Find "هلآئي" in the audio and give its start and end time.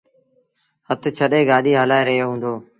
1.81-2.03